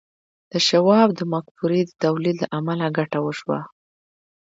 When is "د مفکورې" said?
1.15-1.81